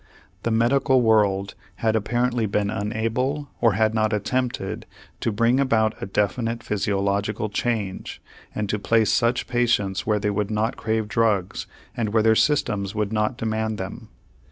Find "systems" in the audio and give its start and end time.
12.33-12.95